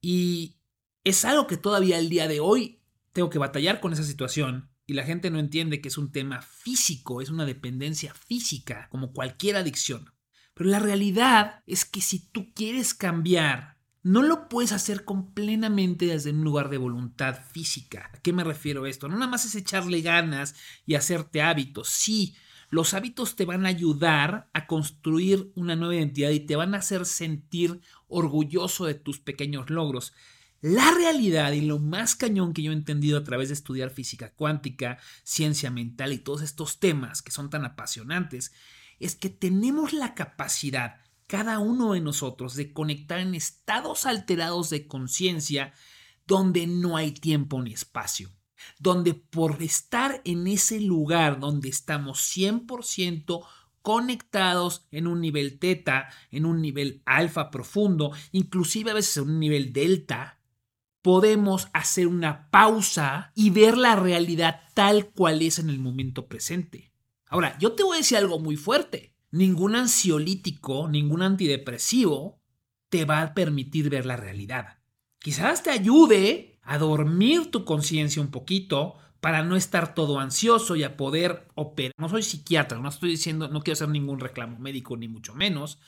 Y 0.00 0.56
es 1.04 1.26
algo 1.26 1.46
que 1.46 1.58
todavía 1.58 1.98
el 1.98 2.08
día 2.08 2.28
de 2.28 2.40
hoy 2.40 2.80
tengo 3.12 3.28
que 3.28 3.38
batallar 3.38 3.80
con 3.80 3.92
esa 3.92 4.02
situación 4.02 4.70
y 4.86 4.94
la 4.94 5.04
gente 5.04 5.30
no 5.30 5.38
entiende 5.38 5.82
que 5.82 5.88
es 5.88 5.98
un 5.98 6.10
tema 6.10 6.40
físico, 6.40 7.20
es 7.20 7.28
una 7.28 7.44
dependencia 7.44 8.14
física, 8.14 8.88
como 8.90 9.12
cualquier 9.12 9.56
adicción. 9.58 10.14
Pero 10.54 10.70
la 10.70 10.78
realidad 10.78 11.62
es 11.66 11.84
que 11.84 12.00
si 12.00 12.30
tú 12.30 12.54
quieres 12.54 12.94
cambiar, 12.94 13.76
no 14.02 14.22
lo 14.22 14.48
puedes 14.48 14.72
hacer 14.72 15.04
completamente 15.04 16.06
desde 16.06 16.30
un 16.30 16.42
lugar 16.42 16.68
de 16.70 16.78
voluntad 16.78 17.38
física. 17.52 18.10
¿A 18.12 18.18
qué 18.18 18.32
me 18.32 18.44
refiero 18.44 18.86
esto? 18.86 19.08
No 19.08 19.14
nada 19.14 19.30
más 19.30 19.44
es 19.44 19.54
echarle 19.54 20.00
ganas 20.00 20.54
y 20.86 20.94
hacerte 20.94 21.42
hábitos. 21.42 21.88
Sí, 21.88 22.34
los 22.68 22.94
hábitos 22.94 23.36
te 23.36 23.44
van 23.44 23.66
a 23.66 23.68
ayudar 23.68 24.48
a 24.54 24.66
construir 24.66 25.52
una 25.54 25.76
nueva 25.76 25.94
identidad 25.94 26.30
y 26.30 26.40
te 26.40 26.56
van 26.56 26.74
a 26.74 26.78
hacer 26.78 27.04
sentir 27.04 27.80
orgulloso 28.08 28.86
de 28.86 28.94
tus 28.94 29.20
pequeños 29.20 29.70
logros. 29.70 30.14
La 30.62 30.90
realidad 30.92 31.52
y 31.52 31.60
lo 31.60 31.78
más 31.78 32.16
cañón 32.16 32.54
que 32.54 32.62
yo 32.62 32.72
he 32.72 32.74
entendido 32.74 33.18
a 33.18 33.24
través 33.24 33.48
de 33.48 33.54
estudiar 33.54 33.90
física 33.90 34.32
cuántica, 34.32 34.98
ciencia 35.22 35.70
mental 35.70 36.12
y 36.12 36.18
todos 36.18 36.40
estos 36.40 36.80
temas 36.80 37.20
que 37.20 37.30
son 37.30 37.50
tan 37.50 37.64
apasionantes, 37.64 38.52
es 39.00 39.16
que 39.16 39.28
tenemos 39.28 39.92
la 39.92 40.14
capacidad, 40.14 41.01
cada 41.32 41.60
uno 41.60 41.94
de 41.94 42.02
nosotros, 42.02 42.56
de 42.56 42.74
conectar 42.74 43.18
en 43.18 43.34
estados 43.34 44.04
alterados 44.04 44.68
de 44.68 44.86
conciencia 44.86 45.72
donde 46.26 46.66
no 46.66 46.98
hay 46.98 47.12
tiempo 47.12 47.62
ni 47.62 47.72
espacio 47.72 48.30
donde 48.78 49.14
por 49.14 49.62
estar 49.62 50.20
en 50.24 50.46
ese 50.46 50.78
lugar 50.78 51.40
donde 51.40 51.70
estamos 51.70 52.18
100% 52.36 53.44
conectados 53.80 54.86
en 54.90 55.06
un 55.06 55.22
nivel 55.22 55.58
teta, 55.58 56.10
en 56.30 56.44
un 56.44 56.60
nivel 56.60 57.02
alfa 57.06 57.50
profundo, 57.50 58.12
inclusive 58.30 58.90
a 58.90 58.94
veces 58.94 59.16
en 59.16 59.30
un 59.30 59.40
nivel 59.40 59.72
delta, 59.72 60.38
podemos 61.00 61.68
hacer 61.72 62.08
una 62.08 62.50
pausa 62.50 63.32
y 63.34 63.48
ver 63.48 63.78
la 63.78 63.96
realidad 63.96 64.60
tal 64.74 65.06
cual 65.06 65.40
es 65.40 65.58
en 65.58 65.70
el 65.70 65.78
momento 65.78 66.28
presente. 66.28 66.92
Ahora, 67.26 67.56
yo 67.58 67.72
te 67.72 67.82
voy 67.82 67.96
a 67.96 68.00
decir 68.00 68.18
algo 68.18 68.38
muy 68.38 68.56
fuerte. 68.56 69.11
Ningún 69.32 69.76
ansiolítico, 69.76 70.88
ningún 70.88 71.22
antidepresivo 71.22 72.42
te 72.90 73.06
va 73.06 73.22
a 73.22 73.32
permitir 73.32 73.88
ver 73.88 74.04
la 74.04 74.16
realidad. 74.16 74.78
Quizás 75.18 75.62
te 75.62 75.70
ayude 75.70 76.58
a 76.62 76.76
dormir 76.76 77.50
tu 77.50 77.64
conciencia 77.64 78.20
un 78.20 78.30
poquito 78.30 78.94
para 79.20 79.42
no 79.42 79.56
estar 79.56 79.94
todo 79.94 80.20
ansioso 80.20 80.76
y 80.76 80.82
a 80.82 80.98
poder 80.98 81.48
operar. 81.54 81.94
No 81.96 82.10
soy 82.10 82.22
psiquiatra, 82.22 82.78
no 82.78 82.90
estoy 82.90 83.08
diciendo, 83.08 83.48
no 83.48 83.62
quiero 83.62 83.74
hacer 83.74 83.88
ningún 83.88 84.20
reclamo 84.20 84.58
médico 84.58 84.98
ni 84.98 85.08
mucho 85.08 85.34
menos, 85.34 85.78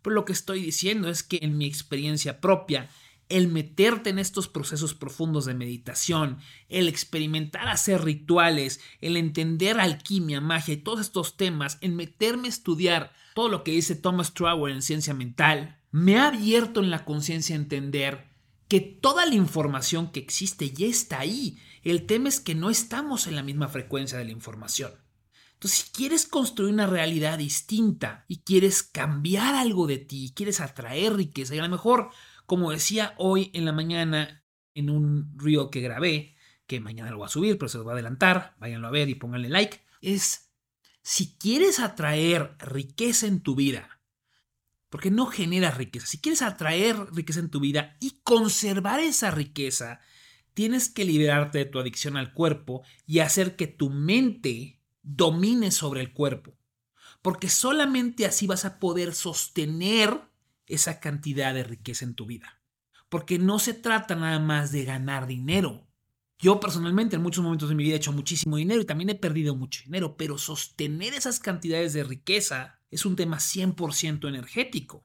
pero 0.00 0.14
lo 0.14 0.24
que 0.24 0.32
estoy 0.32 0.62
diciendo 0.62 1.10
es 1.10 1.22
que 1.22 1.40
en 1.42 1.58
mi 1.58 1.66
experiencia 1.66 2.40
propia, 2.40 2.88
el 3.28 3.48
meterte 3.48 4.10
en 4.10 4.18
estos 4.18 4.48
procesos 4.48 4.94
profundos 4.94 5.44
de 5.44 5.54
meditación, 5.54 6.38
el 6.68 6.88
experimentar 6.88 7.68
hacer 7.68 8.04
rituales, 8.04 8.80
el 9.00 9.16
entender 9.16 9.80
alquimia, 9.80 10.40
magia 10.40 10.74
y 10.74 10.78
todos 10.78 11.00
estos 11.00 11.36
temas, 11.36 11.78
en 11.80 11.96
meterme 11.96 12.48
a 12.48 12.50
estudiar 12.50 13.12
todo 13.34 13.48
lo 13.48 13.64
que 13.64 13.72
dice 13.72 13.96
Thomas 13.96 14.34
Trower 14.34 14.72
en 14.72 14.82
ciencia 14.82 15.14
mental, 15.14 15.80
me 15.90 16.18
ha 16.18 16.28
abierto 16.28 16.80
en 16.80 16.90
la 16.90 17.04
conciencia 17.04 17.54
a 17.54 17.58
entender 17.58 18.26
que 18.68 18.80
toda 18.80 19.26
la 19.26 19.34
información 19.34 20.10
que 20.10 20.20
existe 20.20 20.70
ya 20.70 20.86
está 20.86 21.20
ahí. 21.20 21.58
El 21.82 22.06
tema 22.06 22.28
es 22.28 22.40
que 22.40 22.54
no 22.54 22.70
estamos 22.70 23.26
en 23.26 23.36
la 23.36 23.42
misma 23.42 23.68
frecuencia 23.68 24.18
de 24.18 24.24
la 24.24 24.32
información. 24.32 24.92
Entonces, 25.54 25.80
si 25.80 25.92
quieres 25.92 26.26
construir 26.26 26.72
una 26.72 26.86
realidad 26.86 27.38
distinta 27.38 28.24
y 28.28 28.38
quieres 28.38 28.82
cambiar 28.82 29.54
algo 29.54 29.86
de 29.86 29.98
ti, 29.98 30.32
quieres 30.34 30.60
atraer 30.60 31.14
riqueza, 31.14 31.54
y 31.54 31.58
a 31.58 31.62
lo 31.62 31.68
mejor, 31.68 32.10
como 32.46 32.70
decía 32.70 33.14
hoy 33.18 33.50
en 33.54 33.64
la 33.64 33.72
mañana 33.72 34.44
en 34.74 34.90
un 34.90 35.32
reel 35.38 35.68
que 35.70 35.80
grabé, 35.80 36.36
que 36.66 36.80
mañana 36.80 37.10
lo 37.10 37.18
voy 37.18 37.26
a 37.26 37.30
subir, 37.30 37.58
pero 37.58 37.68
se 37.68 37.78
lo 37.78 37.84
voy 37.84 37.92
a 37.92 37.94
adelantar, 37.94 38.54
váyanlo 38.58 38.88
a 38.88 38.90
ver 38.90 39.08
y 39.08 39.14
pónganle 39.14 39.48
like, 39.48 39.80
es 40.00 40.50
si 41.02 41.36
quieres 41.36 41.80
atraer 41.80 42.56
riqueza 42.58 43.26
en 43.26 43.40
tu 43.40 43.54
vida, 43.54 44.00
porque 44.88 45.10
no 45.10 45.26
genera 45.26 45.70
riqueza. 45.70 46.06
Si 46.06 46.18
quieres 46.18 46.40
atraer 46.40 46.96
riqueza 47.12 47.40
en 47.40 47.50
tu 47.50 47.60
vida 47.60 47.96
y 48.00 48.20
conservar 48.22 49.00
esa 49.00 49.30
riqueza, 49.30 50.00
tienes 50.54 50.88
que 50.88 51.04
liberarte 51.04 51.58
de 51.58 51.64
tu 51.64 51.78
adicción 51.78 52.16
al 52.16 52.32
cuerpo 52.32 52.82
y 53.06 53.18
hacer 53.18 53.56
que 53.56 53.66
tu 53.66 53.90
mente 53.90 54.80
domine 55.02 55.70
sobre 55.72 56.00
el 56.00 56.12
cuerpo. 56.12 56.56
Porque 57.22 57.48
solamente 57.48 58.24
así 58.24 58.46
vas 58.46 58.64
a 58.64 58.78
poder 58.78 59.14
sostener 59.14 60.20
esa 60.66 61.00
cantidad 61.00 61.54
de 61.54 61.64
riqueza 61.64 62.04
en 62.04 62.14
tu 62.14 62.26
vida. 62.26 62.60
Porque 63.08 63.38
no 63.38 63.58
se 63.58 63.74
trata 63.74 64.14
nada 64.14 64.38
más 64.38 64.72
de 64.72 64.84
ganar 64.84 65.26
dinero. 65.26 65.86
Yo 66.38 66.60
personalmente 66.60 67.16
en 67.16 67.22
muchos 67.22 67.44
momentos 67.44 67.68
de 67.68 67.74
mi 67.74 67.84
vida 67.84 67.94
he 67.94 67.98
hecho 67.98 68.12
muchísimo 68.12 68.56
dinero 68.56 68.80
y 68.80 68.84
también 68.84 69.10
he 69.10 69.14
perdido 69.14 69.54
mucho 69.54 69.82
dinero, 69.84 70.16
pero 70.16 70.36
sostener 70.36 71.14
esas 71.14 71.38
cantidades 71.38 71.92
de 71.92 72.04
riqueza 72.04 72.80
es 72.90 73.06
un 73.06 73.16
tema 73.16 73.38
100% 73.38 74.28
energético. 74.28 75.04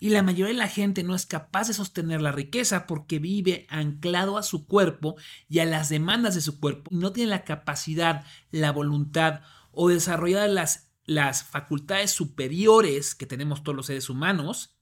Y 0.00 0.10
la 0.10 0.22
mayoría 0.22 0.54
de 0.54 0.58
la 0.58 0.68
gente 0.68 1.02
no 1.02 1.16
es 1.16 1.26
capaz 1.26 1.68
de 1.68 1.74
sostener 1.74 2.22
la 2.22 2.30
riqueza 2.30 2.86
porque 2.86 3.18
vive 3.18 3.66
anclado 3.68 4.38
a 4.38 4.44
su 4.44 4.66
cuerpo 4.66 5.16
y 5.48 5.58
a 5.58 5.64
las 5.64 5.88
demandas 5.88 6.36
de 6.36 6.40
su 6.40 6.60
cuerpo 6.60 6.88
y 6.92 6.96
no 6.96 7.12
tiene 7.12 7.30
la 7.30 7.44
capacidad, 7.44 8.24
la 8.52 8.70
voluntad 8.70 9.40
o 9.72 9.88
desarrollar 9.88 10.48
las, 10.50 10.92
las 11.04 11.42
facultades 11.42 12.12
superiores 12.12 13.16
que 13.16 13.26
tenemos 13.26 13.64
todos 13.64 13.74
los 13.74 13.86
seres 13.86 14.08
humanos 14.08 14.77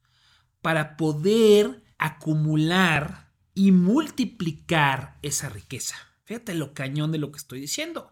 para 0.66 0.96
poder 0.96 1.84
acumular 1.96 3.32
y 3.54 3.70
multiplicar 3.70 5.16
esa 5.22 5.48
riqueza. 5.48 5.94
Fíjate 6.24 6.54
lo 6.54 6.74
cañón 6.74 7.12
de 7.12 7.18
lo 7.18 7.30
que 7.30 7.38
estoy 7.38 7.60
diciendo. 7.60 8.10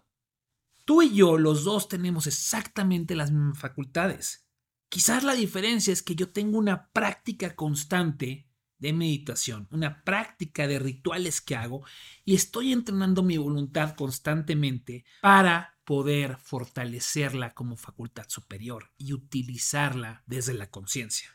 Tú 0.85 1.01
y 1.01 1.13
yo, 1.13 1.37
los 1.37 1.65
dos, 1.65 1.89
tenemos 1.89 2.27
exactamente 2.27 3.13
las 3.13 3.31
mismas 3.31 3.59
facultades. 3.59 4.47
Quizás 4.87 5.25
la 5.25 5.33
diferencia 5.33 5.91
es 5.91 6.01
que 6.01 6.15
yo 6.15 6.29
tengo 6.29 6.57
una 6.57 6.93
práctica 6.93 7.57
constante 7.57 8.49
de 8.77 8.93
meditación, 8.93 9.67
una 9.69 10.05
práctica 10.05 10.65
de 10.65 10.79
rituales 10.79 11.41
que 11.41 11.57
hago 11.57 11.85
y 12.23 12.35
estoy 12.35 12.71
entrenando 12.71 13.21
mi 13.21 13.35
voluntad 13.35 13.97
constantemente 13.97 15.03
para 15.21 15.77
poder 15.83 16.37
fortalecerla 16.37 17.53
como 17.53 17.75
facultad 17.75 18.27
superior 18.29 18.93
y 18.97 19.11
utilizarla 19.11 20.23
desde 20.25 20.53
la 20.53 20.71
conciencia. 20.71 21.34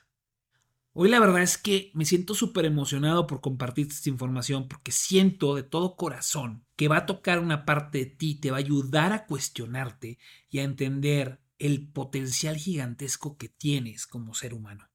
Hoy 0.93 1.09
la 1.09 1.21
verdad 1.21 1.43
es 1.43 1.57
que 1.57 1.93
me 1.95 2.05
siento 2.05 2.35
súper 2.35 2.65
emocionado 2.65 3.29
por 3.29 3.41
compartir 3.41 3.87
esta 3.87 4.09
información 4.09 4.67
porque 4.67 4.91
siento 4.91 5.55
de 5.55 5.63
todo 5.63 5.95
corazón 5.95 6.67
que 6.75 6.89
va 6.89 6.99
a 6.99 7.07
tocar 7.07 7.39
una 7.39 7.65
parte 7.65 7.99
de 7.99 8.07
ti, 8.07 8.35
te 8.35 8.51
va 8.51 8.57
a 8.57 8.61
ayudar 8.61 9.13
a 9.13 9.27
cuestionarte 9.27 10.19
y 10.49 10.59
a 10.59 10.65
entender 10.65 11.41
el 11.61 11.93
potencial 11.93 12.57
gigantesco 12.57 13.37
que 13.37 13.49
tienes 13.49 14.09
como 14.09 14.35
ser 14.35 14.53
humano. 14.53 14.91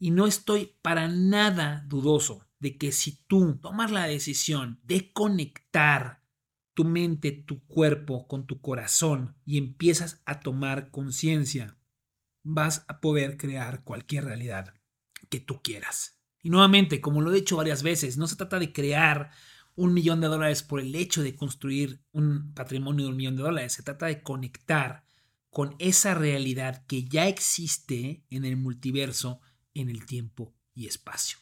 Y 0.00 0.10
no 0.10 0.26
estoy 0.26 0.74
para 0.82 1.06
nada 1.06 1.84
dudoso 1.86 2.48
de 2.58 2.76
que 2.76 2.90
si 2.90 3.22
tú 3.28 3.60
tomas 3.62 3.92
la 3.92 4.08
decisión 4.08 4.80
de 4.82 5.12
conectar 5.12 6.22
tu 6.74 6.84
mente, 6.84 7.30
tu 7.30 7.64
cuerpo 7.66 8.26
con 8.26 8.46
tu 8.46 8.60
corazón 8.60 9.36
y 9.44 9.58
empiezas 9.58 10.22
a 10.26 10.40
tomar 10.40 10.90
conciencia, 10.90 11.78
vas 12.42 12.84
a 12.88 13.00
poder 13.00 13.36
crear 13.36 13.84
cualquier 13.84 14.24
realidad 14.24 14.75
que 15.28 15.40
tú 15.40 15.62
quieras. 15.62 16.18
Y 16.42 16.50
nuevamente, 16.50 17.00
como 17.00 17.20
lo 17.20 17.32
he 17.32 17.36
dicho 17.36 17.56
varias 17.56 17.82
veces, 17.82 18.16
no 18.16 18.26
se 18.26 18.36
trata 18.36 18.58
de 18.58 18.72
crear 18.72 19.30
un 19.74 19.92
millón 19.92 20.20
de 20.20 20.28
dólares 20.28 20.62
por 20.62 20.80
el 20.80 20.94
hecho 20.94 21.22
de 21.22 21.36
construir 21.36 22.00
un 22.12 22.52
patrimonio 22.54 23.04
de 23.04 23.10
un 23.10 23.16
millón 23.16 23.36
de 23.36 23.42
dólares. 23.42 23.74
Se 23.74 23.82
trata 23.82 24.06
de 24.06 24.22
conectar 24.22 25.04
con 25.50 25.74
esa 25.78 26.14
realidad 26.14 26.84
que 26.86 27.04
ya 27.04 27.28
existe 27.28 28.24
en 28.30 28.44
el 28.44 28.56
multiverso, 28.56 29.40
en 29.74 29.88
el 29.90 30.06
tiempo 30.06 30.54
y 30.74 30.86
espacio. 30.86 31.38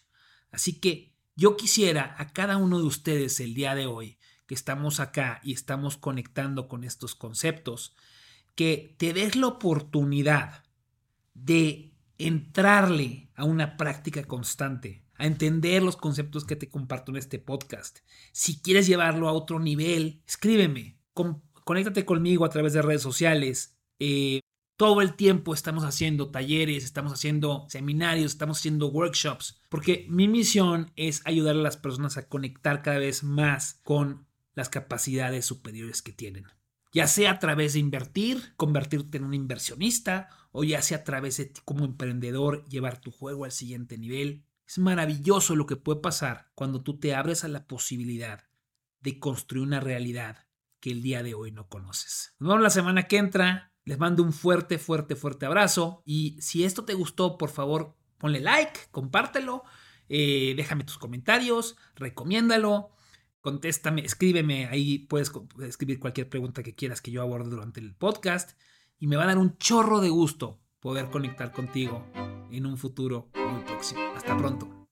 Así 0.51 0.81
que 0.81 1.15
yo 1.37 1.57
quisiera 1.57 2.15
a 2.19 2.33
cada 2.33 2.57
uno 2.57 2.79
de 2.79 2.85
ustedes 2.85 3.41
el 3.41 3.55
día 3.55 3.75
de 3.75 3.87
hoy, 3.87 4.19
que 4.47 4.55
estamos 4.55 5.01
acá 5.01 5.41
y 5.43 5.53
estamos 5.53 5.97
conectando 5.97 6.69
con 6.69 6.85
estos 6.85 7.15
conceptos, 7.15 7.95
que 8.55 8.95
te 8.99 9.13
des 9.13 9.37
la 9.37 9.49
oportunidad 9.49 10.65
de 11.35 11.94
entrarle 12.19 13.31
a 13.35 13.45
una 13.45 13.77
práctica 13.77 14.25
constante, 14.25 15.05
a 15.17 15.27
entender 15.27 15.83
los 15.83 15.97
conceptos 15.97 16.45
que 16.45 16.57
te 16.57 16.69
comparto 16.69 17.13
en 17.13 17.17
este 17.17 17.39
podcast. 17.39 18.01
Si 18.33 18.61
quieres 18.61 18.87
llevarlo 18.87 19.29
a 19.29 19.33
otro 19.33 19.61
nivel, 19.61 20.23
escríbeme, 20.27 20.99
conéctate 21.65 22.05
conmigo 22.05 22.45
a 22.45 22.51
través 22.51 22.73
de 22.73 22.83
redes 22.83 23.03
sociales. 23.03 23.77
Eh, 23.99 24.41
todo 24.77 25.03
el 25.03 25.15
tiempo 25.15 25.55
estamos 25.55 25.85
haciendo 25.85 26.31
talleres, 26.31 26.85
estamos 26.85 27.13
haciendo 27.13 27.67
seminarios, 27.69 28.33
estamos 28.33 28.59
haciendo 28.59 28.89
workshops, 28.89 29.61
porque 29.69 30.07
mi 30.09 30.27
misión 30.27 30.91
es 30.97 31.23
ayudar 31.25 31.55
a 31.55 31.61
las 31.61 31.77
personas 31.77 32.17
a 32.17 32.29
conectar 32.29 32.83
cada 32.83 32.99
vez 32.99 33.23
más 33.23 33.81
con 33.85 34.27
las 34.55 34.69
capacidades 34.69 35.47
superiores 35.47 36.03
que 36.03 36.13
tienen. 36.13 36.47
Ya 36.95 37.09
sea 37.09 37.33
a 37.33 37.39
través 37.41 37.73
de 37.73 37.81
invertir, 37.81 38.55
convertirte 38.57 39.19
en 39.19 39.25
un 39.25 39.35
inversionista, 39.35 40.29
o 40.53 40.63
ya 40.63 40.81
sea 40.81 40.99
a 40.99 41.05
través 41.05 41.37
de 41.37 41.47
ti 41.47 41.61
como 41.65 41.85
emprendedor 41.85 42.65
llevar 42.69 43.01
tu 43.01 43.11
juego 43.11 43.45
al 43.45 43.53
siguiente 43.53 43.99
nivel. 43.99 44.47
Es 44.67 44.79
maravilloso 44.79 45.57
lo 45.57 45.67
que 45.67 45.75
puede 45.77 46.01
pasar 46.01 46.53
cuando 46.55 46.83
tú 46.83 46.99
te 46.99 47.15
abres 47.15 47.43
a 47.43 47.49
la 47.49 47.67
posibilidad 47.67 48.45
de 49.01 49.19
construir 49.19 49.67
una 49.67 49.81
realidad 49.81 50.47
que 50.79 50.93
el 50.93 51.03
día 51.03 51.25
de 51.25 51.35
hoy 51.35 51.51
no 51.51 51.69
conoces. 51.69 52.35
Nos 52.39 52.51
vemos 52.51 52.63
la 52.63 52.71
semana 52.71 53.09
que 53.09 53.17
entra. 53.17 53.73
Les 53.85 53.99
mando 53.99 54.23
un 54.23 54.33
fuerte, 54.33 54.79
fuerte, 54.79 55.17
fuerte 55.17 55.47
abrazo. 55.47 56.03
Y 56.07 56.41
si 56.41 56.65
esto 56.65 56.85
te 56.85 56.95
gustó, 56.95 57.37
por 57.37 57.51
favor, 57.51 57.97
ponle 58.19 58.41
like, 58.41 58.79
compártelo, 58.93 59.65
eh, 60.09 60.55
déjame 60.57 60.85
tus 60.85 60.99
comentarios, 60.99 61.77
recomiéndalo, 61.97 62.91
contéstame, 63.45 64.01
escríbeme. 64.01 64.67
Ahí 64.67 65.01
puedes 65.01 65.31
escribir 65.61 66.01
cualquier 66.01 66.31
pregunta 66.31 66.63
que 66.63 66.75
quieras 66.75 67.03
que 67.03 67.11
yo 67.11 67.21
aborde 67.21 67.51
durante 67.51 67.79
el 67.79 67.95
podcast. 67.95 68.59
Y 68.99 69.07
me 69.07 69.17
va 69.17 69.25
a 69.25 69.27
dar 69.27 69.39
un 69.39 69.59
chorro 69.59 70.01
de 70.01 70.09
gusto 70.09 70.63
poder 70.81 71.11
conectar 71.11 71.53
contigo 71.53 72.05
en 72.51 72.65
un 72.65 72.79
futuro 72.79 73.31
muy 73.35 73.63
próximo. 73.65 74.01
Hasta 74.17 74.37
pronto. 74.37 74.89